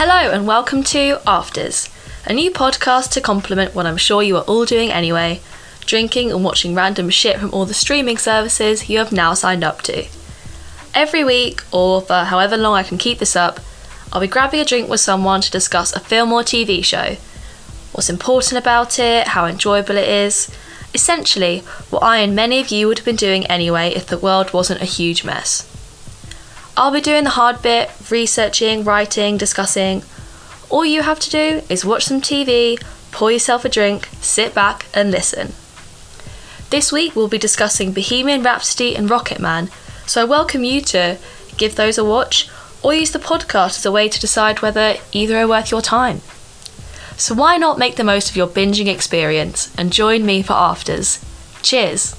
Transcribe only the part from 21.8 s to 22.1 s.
what